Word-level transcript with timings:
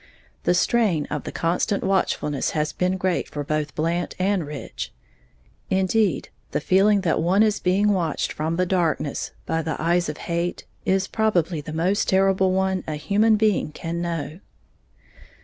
The 0.45 0.55
strain 0.55 1.05
of 1.11 1.25
the 1.25 1.31
constant 1.31 1.83
watchfulness 1.83 2.49
has 2.57 2.73
been 2.73 2.97
great 2.97 3.29
for 3.29 3.43
both 3.43 3.75
Blant 3.75 4.15
and 4.17 4.43
Rich, 4.47 4.91
indeed, 5.69 6.29
the 6.49 6.59
feeling 6.59 7.01
that 7.01 7.21
one 7.21 7.43
is 7.43 7.59
being 7.59 7.89
watched 7.89 8.31
from 8.33 8.55
the 8.55 8.65
darkness 8.65 9.29
by 9.45 9.61
the 9.61 9.79
eyes 9.79 10.09
of 10.09 10.17
hate 10.25 10.65
is 10.85 11.07
probably 11.07 11.61
the 11.61 11.71
most 11.71 12.09
terrible 12.09 12.51
one 12.51 12.83
a 12.87 12.95
human 12.95 13.35
being 13.35 13.71
can 13.71 14.01
know. 14.01 14.39